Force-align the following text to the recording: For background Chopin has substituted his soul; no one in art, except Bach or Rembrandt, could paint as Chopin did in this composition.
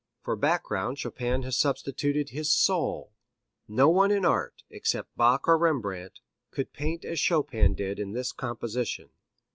For 0.23 0.35
background 0.35 0.97
Chopin 0.97 1.43
has 1.43 1.55
substituted 1.59 2.29
his 2.29 2.51
soul; 2.51 3.13
no 3.67 3.87
one 3.87 4.09
in 4.09 4.25
art, 4.25 4.63
except 4.67 5.15
Bach 5.15 5.47
or 5.47 5.59
Rembrandt, 5.59 6.21
could 6.49 6.73
paint 6.73 7.05
as 7.05 7.19
Chopin 7.19 7.75
did 7.75 7.99
in 7.99 8.13
this 8.13 8.31
composition. 8.31 9.11